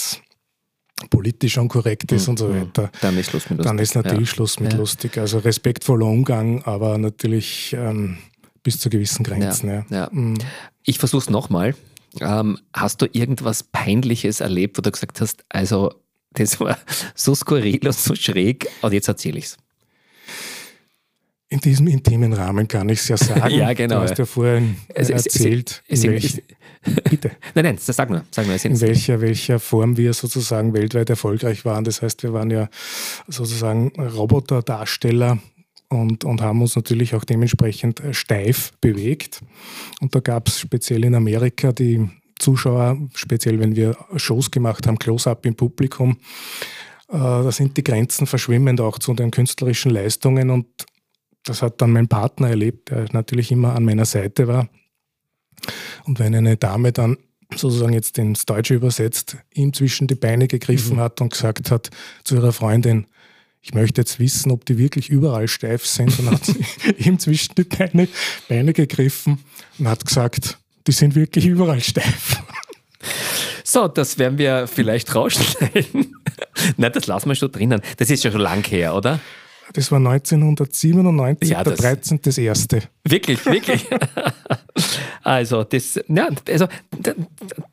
[1.09, 2.31] politisch unkorrekt ist mhm.
[2.31, 2.89] und so weiter.
[3.01, 3.69] Dann ist Schluss mit lustig.
[3.69, 4.35] Dann ist natürlich ja.
[4.35, 4.79] Schluss mit ja.
[4.79, 5.17] lustig.
[5.17, 8.17] Also respektvoller Umgang, aber natürlich ähm,
[8.63, 9.69] bis zu gewissen Grenzen.
[9.69, 9.85] Ja.
[9.89, 10.09] ja.
[10.09, 10.37] Mhm.
[10.83, 11.75] Ich versuche es nochmal.
[12.21, 15.93] Ähm, hast du irgendwas Peinliches erlebt, wo du gesagt hast, also
[16.31, 16.77] das war
[17.13, 19.57] so skurril und so schräg und jetzt erzähle ich es?
[21.51, 23.55] In diesem intimen Rahmen kann ich es ja sagen.
[23.55, 23.95] ja, genau.
[23.95, 26.43] Du hast ja vorhin es, erzählt, es, es, welch,
[27.09, 27.31] bitte.
[27.55, 28.23] Nein, nein, sag nur.
[28.29, 31.83] Sag nur in welcher, welcher Form wir sozusagen weltweit erfolgreich waren.
[31.83, 32.69] Das heißt, wir waren ja
[33.27, 35.39] sozusagen Roboterdarsteller
[35.89, 39.41] und, und haben uns natürlich auch dementsprechend steif bewegt.
[40.01, 42.07] Und da gab es speziell in Amerika die
[42.37, 46.17] Zuschauer, speziell wenn wir Shows gemacht haben, Close-up im Publikum,
[47.09, 50.67] äh, da sind die Grenzen verschwimmend auch zu den künstlerischen Leistungen und
[51.49, 54.69] das hat dann mein Partner erlebt, der natürlich immer an meiner Seite war.
[56.05, 57.17] Und wenn eine Dame dann
[57.55, 61.01] sozusagen jetzt ins Deutsche übersetzt, ihm zwischen die Beine gegriffen mhm.
[61.01, 61.89] hat und gesagt hat
[62.23, 63.07] zu ihrer Freundin,
[63.61, 66.63] ich möchte jetzt wissen, ob die wirklich überall steif sind, dann hat sie
[66.97, 68.07] ihm zwischen die Beine,
[68.47, 69.39] Beine gegriffen
[69.79, 72.41] und hat gesagt, die sind wirklich überall steif.
[73.63, 76.15] So, das werden wir vielleicht rausschneiden.
[76.77, 77.81] Nein, das lassen wir schon drinnen.
[77.97, 79.19] Das ist ja schon lang her, oder?
[79.73, 82.21] Das war 1997, ja, der 13.
[82.23, 82.81] das erste.
[83.03, 83.85] Wirklich, wirklich.
[85.23, 86.67] also, das, ja, also
[86.99, 87.13] da,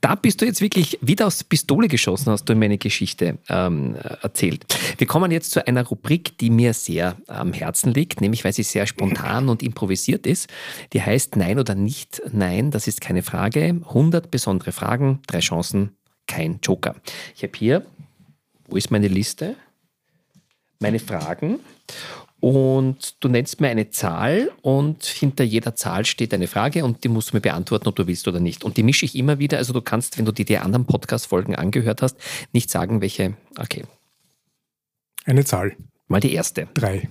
[0.00, 3.96] da, bist du jetzt wirklich wieder aus Pistole geschossen, hast du in meine Geschichte ähm,
[4.20, 4.66] erzählt.
[4.98, 8.62] Wir kommen jetzt zu einer Rubrik, die mir sehr am Herzen liegt, nämlich weil sie
[8.62, 10.48] sehr spontan und improvisiert ist.
[10.92, 13.80] Die heißt Nein oder nicht Nein, das ist keine Frage.
[13.88, 16.94] 100 besondere Fragen, drei Chancen, kein Joker.
[17.34, 17.86] Ich habe hier,
[18.68, 19.56] wo ist meine Liste?
[20.78, 21.60] Meine Fragen
[22.40, 27.08] und du nennst mir eine Zahl und hinter jeder Zahl steht eine Frage und die
[27.08, 28.62] musst du mir beantworten, ob du willst oder nicht.
[28.62, 29.58] Und die mische ich immer wieder.
[29.58, 32.16] Also du kannst, wenn du dir die anderen Podcast-Folgen angehört hast,
[32.52, 33.34] nicht sagen, welche.
[33.58, 33.84] Okay.
[35.24, 35.76] Eine Zahl.
[36.08, 36.68] Mal die erste.
[36.74, 37.08] Drei.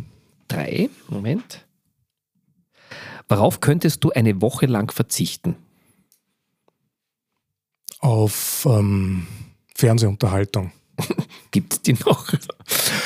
[0.48, 0.90] Drei.
[1.10, 1.66] Moment.
[3.28, 5.56] Worauf könntest du eine Woche lang verzichten?
[8.00, 9.26] Auf ähm,
[9.74, 10.72] Fernsehunterhaltung.
[11.52, 12.32] Gibt es die noch?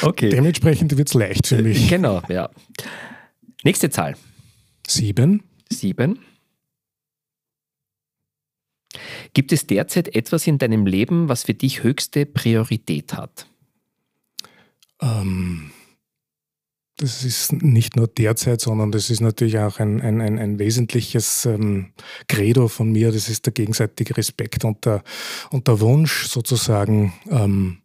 [0.01, 0.29] Okay.
[0.29, 1.89] Dementsprechend wird es leicht für mich.
[1.89, 2.49] Genau, ja.
[3.63, 4.15] Nächste Zahl.
[4.87, 5.43] Sieben.
[5.71, 6.19] Sieben.
[9.33, 13.45] Gibt es derzeit etwas in deinem Leben, was für dich höchste Priorität hat?
[15.01, 15.71] Ähm,
[16.99, 21.45] das ist nicht nur derzeit, sondern das ist natürlich auch ein, ein, ein, ein wesentliches
[21.45, 21.93] ähm,
[22.27, 23.13] Credo von mir.
[23.13, 25.01] Das ist der gegenseitige Respekt und der,
[25.49, 27.77] und der Wunsch, sozusagen ähm,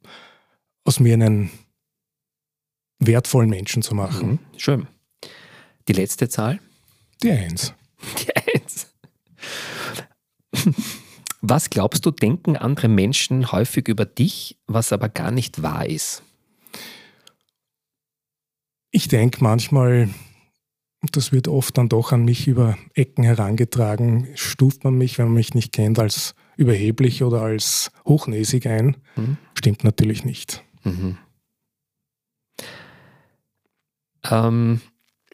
[0.84, 1.50] aus mir einen
[2.98, 4.30] wertvollen Menschen zu machen.
[4.30, 4.88] Mhm, schön.
[5.86, 6.58] Die letzte Zahl?
[7.22, 7.72] Die Eins.
[8.18, 8.88] Die Eins.
[11.40, 16.24] Was glaubst du, denken andere Menschen häufig über dich, was aber gar nicht wahr ist?
[18.96, 20.08] Ich denke manchmal,
[21.10, 25.34] das wird oft dann doch an mich über Ecken herangetragen, stuft man mich, wenn man
[25.34, 28.96] mich nicht kennt, als überheblich oder als hochnäsig ein.
[29.16, 29.36] Mhm.
[29.58, 30.62] Stimmt natürlich nicht.
[30.84, 31.18] Mhm.
[34.30, 34.80] Ähm,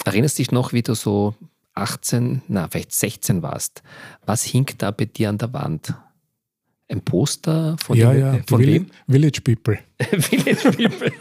[0.07, 1.35] erinnerst dich noch, wie du so
[1.75, 3.83] 18, na, vielleicht 16 warst?
[4.25, 5.93] Was hing da bei dir an der Wand?
[6.89, 8.87] Ein Poster von, ja, ja, von wem?
[9.07, 9.79] Village People.
[9.99, 11.13] Village People.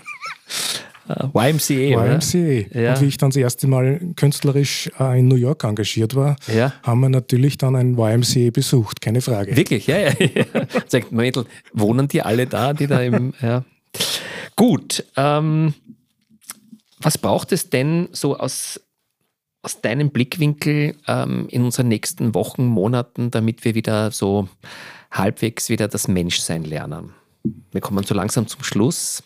[1.34, 2.06] YMCA.
[2.06, 2.80] YMCA.
[2.80, 2.94] Ja.
[2.94, 6.74] Und wie ich dann das erste Mal künstlerisch äh, in New York engagiert war, ja.
[6.84, 9.56] haben wir natürlich dann ein YMCA besucht, keine Frage.
[9.56, 10.12] Wirklich, ja, ja.
[10.20, 10.46] ja.
[10.88, 13.34] Sagt Mädel, wohnen die alle da, die da im.
[13.42, 13.64] Ja.
[14.56, 15.06] Gut.
[15.16, 15.74] Ähm,
[17.00, 18.80] was braucht es denn so aus,
[19.62, 24.50] aus deinem Blickwinkel ähm, in unseren nächsten Wochen, Monaten, damit wir wieder so
[25.12, 27.14] halbwegs wieder das Menschsein lernen?
[27.72, 29.24] Wir kommen so langsam zum Schluss.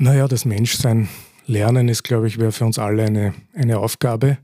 [0.00, 1.10] Naja, das Menschsein
[1.46, 4.38] lernen ist, glaube ich, wäre für uns alle eine, eine Aufgabe.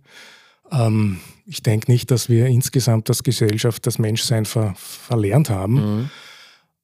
[0.70, 5.74] Ähm, ich denke nicht, dass wir insgesamt als Gesellschaft das Menschsein ver, verlernt haben.
[5.74, 6.10] Mhm.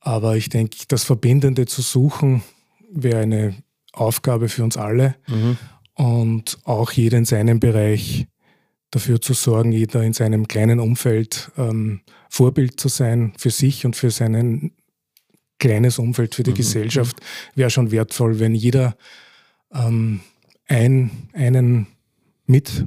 [0.00, 2.42] Aber ich denke, das Verbindende zu suchen
[2.90, 3.54] wäre eine
[3.92, 5.16] Aufgabe für uns alle.
[5.28, 5.58] Mhm.
[5.94, 8.26] Und auch jeder in seinem Bereich
[8.90, 13.96] dafür zu sorgen, jeder in seinem kleinen Umfeld ähm, Vorbild zu sein für sich und
[13.96, 14.72] für seinen
[15.62, 16.57] kleines Umfeld für die mhm.
[16.57, 17.20] Gesellschaft
[17.55, 18.96] wäre schon wertvoll, wenn jeder
[19.72, 20.20] ähm,
[20.66, 21.87] ein, einen
[22.46, 22.85] mit,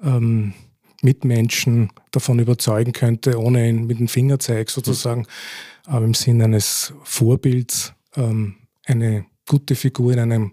[0.00, 0.54] ähm,
[1.02, 5.92] Mitmenschen davon überzeugen könnte, ohne ihn mit dem Fingerzeig sozusagen, mhm.
[5.92, 10.52] aber im Sinne eines Vorbilds ähm, eine gute Figur in einem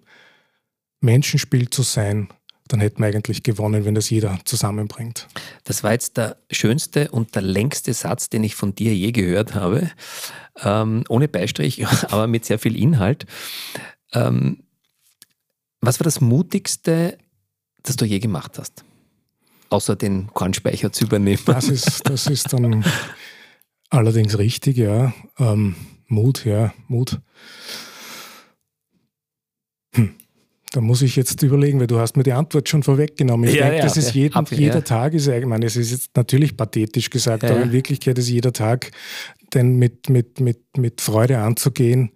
[1.01, 2.29] Menschenspiel zu sein,
[2.67, 5.27] dann hätten wir eigentlich gewonnen, wenn das jeder zusammenbringt.
[5.63, 9.53] Das war jetzt der schönste und der längste Satz, den ich von dir je gehört
[9.53, 9.91] habe.
[10.61, 13.25] Ähm, ohne Beistrich, aber mit sehr viel Inhalt.
[14.13, 14.63] Ähm,
[15.81, 17.17] was war das Mutigste,
[17.83, 18.85] das du je gemacht hast?
[19.69, 21.41] Außer den Kornspeicher zu übernehmen.
[21.45, 22.85] Das ist, das ist dann
[23.89, 25.13] allerdings richtig, ja.
[25.37, 25.75] Ähm,
[26.07, 27.19] Mut, ja, Mut.
[29.95, 30.15] Hm.
[30.73, 33.47] Da muss ich jetzt überlegen, weil du hast mir die Antwort schon vorweggenommen.
[33.47, 34.81] Ich ja, denke, ja, das ist jeden, ab, jeder ja.
[34.81, 38.53] Tag, ist, ich meine, es ist jetzt natürlich pathetisch gesagt, aber in Wirklichkeit ist jeder
[38.53, 38.89] Tag,
[39.53, 42.09] denn mit, mit, mit, mit Freude anzugehen,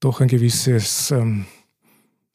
[0.00, 1.44] doch ein gewisses, ähm,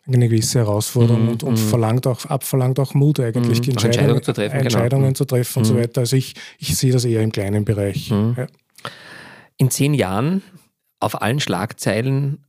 [0.06, 1.70] eine gewisse Herausforderung mm, und, und mm.
[1.70, 4.64] verlangt auch, abverlangt auch Mut eigentlich, mm, Entscheidungen, Entscheidungen zu treffen, genau.
[4.64, 5.16] Entscheidungen genau.
[5.16, 5.80] zu treffen und so mhm.
[5.80, 6.02] weiter.
[6.02, 8.12] Also ich, ich sehe das eher im kleinen Bereich.
[8.12, 8.36] Mhm.
[9.58, 10.44] In zehn Jahren
[11.00, 12.46] auf allen Schlagzeilen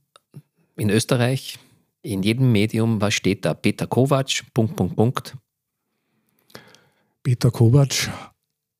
[0.76, 1.58] in Österreich,
[2.02, 3.54] in jedem Medium, was steht da?
[3.54, 5.37] Peter Kovac, Punkt, Punkt, Punkt.
[7.22, 8.11] Peter Kovac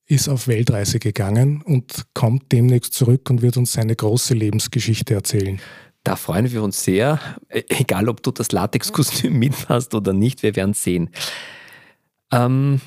[0.07, 5.61] ist auf Weltreise gegangen und kommt demnächst zurück und wird uns seine große Lebensgeschichte erzählen.
[6.03, 7.21] Da freuen wir uns sehr.
[7.51, 11.11] E-, egal, ob du das Latexkostüm mitmachst oder nicht, wir werden sehen.
[12.33, 12.81] Ähm,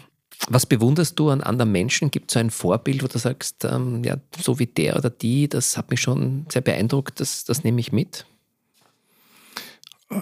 [0.50, 2.10] was bewunderst du an anderen Menschen?
[2.10, 5.48] Gibt es so ein Vorbild, wo du sagst, ähm, ja, so wie der oder die,
[5.48, 8.26] das hat mich schon sehr beeindruckt, das, das nehme ich mit?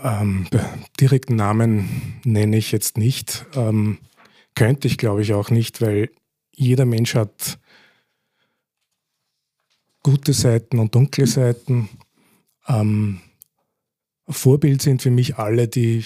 [0.03, 0.47] Ähm,
[0.99, 3.45] direkten Namen nenne ich jetzt nicht.
[3.55, 3.99] Ähm,
[4.55, 6.09] könnte ich, glaube ich, auch nicht, weil
[6.55, 7.59] jeder Mensch hat
[10.03, 11.89] gute Seiten und dunkle Seiten.
[12.67, 13.21] Ähm,
[14.27, 16.05] Vorbild sind für mich alle, die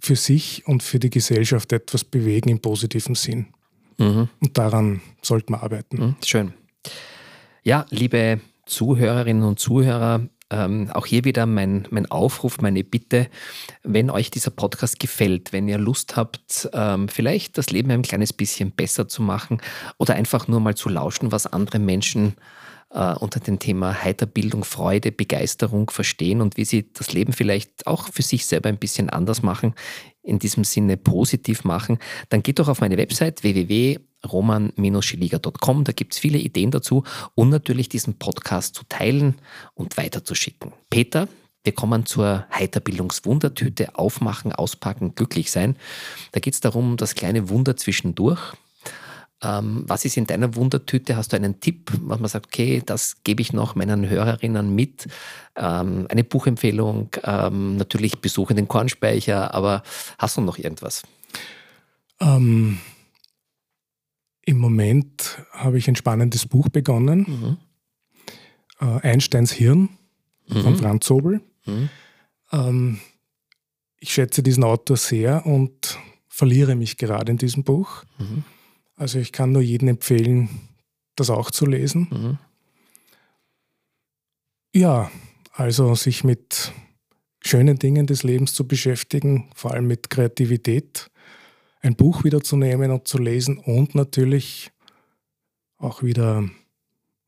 [0.00, 3.48] für sich und für die Gesellschaft etwas bewegen im positiven Sinn.
[3.98, 4.28] Mhm.
[4.40, 5.98] Und daran sollten wir arbeiten.
[5.98, 6.54] Mhm, schön.
[7.62, 13.28] Ja, liebe Zuhörerinnen und Zuhörer, ähm, auch hier wieder mein, mein Aufruf, meine Bitte,
[13.82, 18.32] wenn euch dieser Podcast gefällt, wenn ihr Lust habt, ähm, vielleicht das Leben ein kleines
[18.32, 19.60] bisschen besser zu machen
[19.98, 22.34] oder einfach nur mal zu lauschen, was andere Menschen
[22.90, 28.22] unter dem Thema Heiterbildung, Freude, Begeisterung verstehen und wie sie das Leben vielleicht auch für
[28.22, 29.74] sich selber ein bisschen anders machen,
[30.22, 31.98] in diesem Sinne positiv machen,
[32.30, 33.98] dann geht doch auf meine Website www
[34.30, 35.84] roman-schiliger.com.
[35.84, 39.36] Da gibt es viele Ideen dazu und natürlich diesen Podcast zu teilen
[39.74, 40.72] und weiterzuschicken.
[40.90, 41.28] Peter,
[41.64, 43.96] wir kommen zur Heiterbildungswundertüte.
[43.96, 45.76] Aufmachen, auspacken, glücklich sein.
[46.32, 48.54] Da geht es darum, das kleine Wunder zwischendurch.
[49.42, 51.16] Ähm, was ist in deiner Wundertüte?
[51.16, 55.08] Hast du einen Tipp, was man sagt, okay, das gebe ich noch meinen Hörerinnen mit?
[55.56, 59.82] Ähm, eine Buchempfehlung, ähm, natürlich besuche den Kornspeicher, aber
[60.18, 61.02] hast du noch irgendwas?
[62.20, 62.78] Ähm,
[64.44, 67.58] Im Moment habe ich ein spannendes Buch begonnen.
[68.80, 68.86] Mhm.
[68.86, 69.88] Äh, Einsteins Hirn
[70.48, 70.60] mhm.
[70.60, 71.40] von Franz Sobel.
[71.64, 71.88] Mhm.
[72.52, 73.00] Ähm,
[73.98, 78.04] ich schätze diesen Autor sehr und verliere mich gerade in diesem Buch.
[78.18, 78.44] Mhm.
[79.00, 80.50] Also ich kann nur jedem empfehlen,
[81.16, 82.08] das auch zu lesen.
[82.10, 82.38] Mhm.
[84.74, 85.10] Ja,
[85.52, 86.74] also sich mit
[87.42, 91.10] schönen Dingen des Lebens zu beschäftigen, vor allem mit Kreativität,
[91.80, 94.70] ein Buch wieder zu nehmen und zu lesen und natürlich
[95.78, 96.50] auch wieder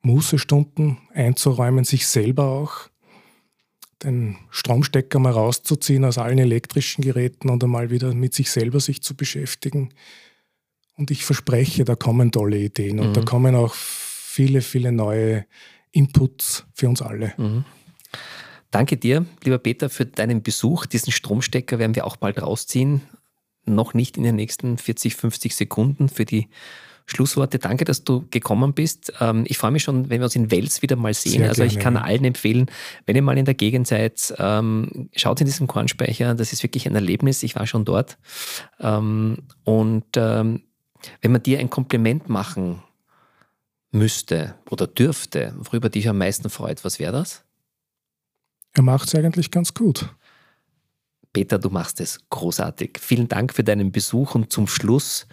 [0.03, 2.91] Mußestunden einzuräumen, sich selber auch
[4.03, 9.01] den Stromstecker mal rauszuziehen aus allen elektrischen Geräten und einmal wieder mit sich selber sich
[9.01, 9.95] zu beschäftigen.
[10.97, 13.15] Und ich verspreche, da kommen tolle Ideen und mhm.
[13.15, 15.47] da kommen auch viele, viele neue
[15.91, 17.35] Inputs für uns alle.
[17.37, 17.65] Mhm.
[18.71, 20.87] Danke dir, lieber Peter, für deinen Besuch.
[20.87, 23.03] Diesen Stromstecker werden wir auch bald rausziehen.
[23.65, 26.49] Noch nicht in den nächsten 40, 50 Sekunden für die
[27.05, 27.59] Schlussworte.
[27.59, 29.13] Danke, dass du gekommen bist.
[29.21, 31.41] Ähm, ich freue mich schon, wenn wir uns in Wels wieder mal sehen.
[31.41, 32.71] Sehr also ich kann allen empfehlen,
[33.07, 36.35] wenn ihr mal in der Gegend seid, ähm, schaut in diesem Kornspeicher.
[36.35, 37.43] Das ist wirklich ein Erlebnis.
[37.43, 38.19] Ich war schon dort.
[38.81, 40.17] Ähm, und
[41.21, 42.83] wenn man dir ein Kompliment machen
[43.91, 47.45] müsste oder dürfte, worüber dich am meisten freut, was wäre das?
[48.73, 50.09] Er macht es eigentlich ganz gut.
[51.33, 52.99] Peter, du machst es großartig.
[53.01, 55.27] Vielen Dank für deinen Besuch und zum Schluss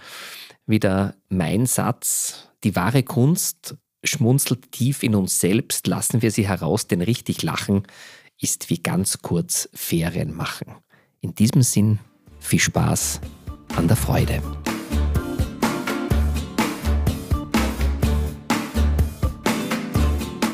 [0.66, 2.50] wieder mein Satz.
[2.64, 7.84] Die wahre Kunst schmunzelt tief in uns selbst, lassen wir sie heraus, denn richtig lachen
[8.40, 10.76] ist wie ganz kurz Ferien machen.
[11.20, 12.00] In diesem Sinn
[12.40, 13.20] viel Spaß
[13.76, 14.42] an der Freude.